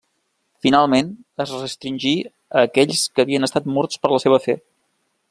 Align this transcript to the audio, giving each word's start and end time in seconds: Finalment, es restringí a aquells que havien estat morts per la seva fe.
Finalment, 0.65 1.11
es 1.43 1.53
restringí 1.57 2.13
a 2.31 2.65
aquells 2.71 3.05
que 3.15 3.27
havien 3.27 3.49
estat 3.49 3.71
morts 3.77 4.03
per 4.07 4.15
la 4.15 4.23
seva 4.25 4.45
fe. 4.49 4.57